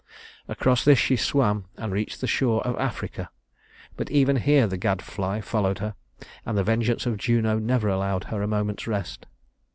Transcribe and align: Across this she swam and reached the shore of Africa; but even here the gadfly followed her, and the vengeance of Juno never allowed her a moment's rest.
Across 0.47 0.83
this 0.83 0.97
she 0.97 1.15
swam 1.15 1.65
and 1.77 1.93
reached 1.93 2.21
the 2.21 2.25
shore 2.27 2.65
of 2.65 2.75
Africa; 2.79 3.29
but 3.95 4.09
even 4.09 4.37
here 4.37 4.65
the 4.65 4.75
gadfly 4.75 5.41
followed 5.41 5.77
her, 5.77 5.93
and 6.43 6.57
the 6.57 6.63
vengeance 6.63 7.05
of 7.05 7.17
Juno 7.17 7.59
never 7.59 7.87
allowed 7.87 8.23
her 8.23 8.41
a 8.41 8.47
moment's 8.47 8.87
rest. 8.87 9.27